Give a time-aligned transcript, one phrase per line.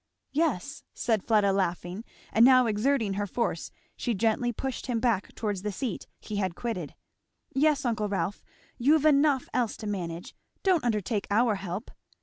[0.31, 2.03] "Yes," said Fleda laughing,
[2.33, 6.55] and now exerting her force she gently pushed him back towards the seat he had
[6.55, 6.95] quitted,
[7.53, 8.43] "yes, uncle Rolf
[8.79, 10.33] you've enough else to manage
[10.63, 11.91] don't undertake our 'help.'